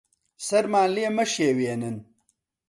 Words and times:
سەرمان 0.47 0.89
لێ 0.95 1.07
مەشێوێنن. 1.17 1.97